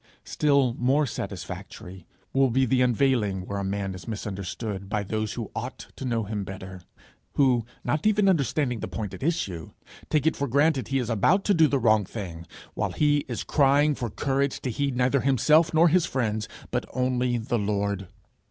[0.25, 5.51] Still more satisfactory will be the unveiling where a man is misunderstood by those who
[5.55, 6.81] ought to know him better
[7.33, 9.73] who, not even understanding the point at issue,
[10.09, 13.43] take it for granted he is about to do the wrong thing, while he is
[13.43, 18.07] crying for courage to heed neither himself nor his friends, but only the Lord.